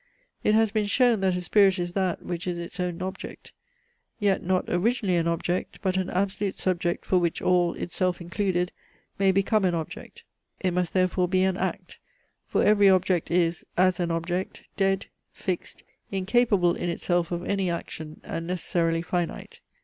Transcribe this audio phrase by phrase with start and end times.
[0.43, 3.53] It has been shown, that a spirit is that, which is its own object,
[4.17, 8.71] yet not originally an object, but an absolute subject for which all, itself included,
[9.19, 10.23] may become an object.
[10.59, 11.99] It must therefore be an ACT;
[12.47, 18.21] for every object is, as an object, dead, fixed, incapable in itself of any action,
[18.23, 19.59] and necessarily finite.